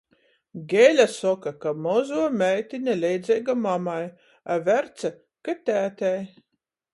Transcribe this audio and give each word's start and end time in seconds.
Gele 0.69 1.05
soka, 1.15 1.51
ka 1.63 1.73
mozuo 1.85 2.23
meitine 2.39 2.95
leidzeiga 3.03 3.55
mamai, 3.65 4.05
a 4.53 4.57
Verce— 4.69 5.09
ka 5.45 5.57
tētei. 5.71 6.19